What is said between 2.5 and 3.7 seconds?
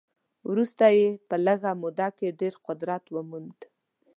قدرت وموند.